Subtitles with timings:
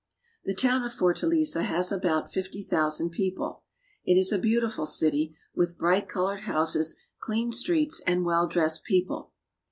[0.45, 3.61] The town of Fortaleza has about fifty thousand people.
[4.03, 8.47] It is a beautiful ""^'^"^^^^^^^^*^'' Peddler." city, with bright colored houses, clean streets, and well
[8.47, 9.33] dressed people.